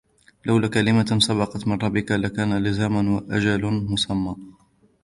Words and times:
وَلَوْلَا 0.45 0.67
كَلِمَةٌ 0.67 1.19
سَبَقَتْ 1.19 1.67
مِنْ 1.67 1.77
رَبِّكَ 1.77 2.11
لَكَانَ 2.11 2.63
لِزَامًا 2.63 3.09
وَأَجَلٌ 3.15 3.65
مُسَمًّى 3.65 4.35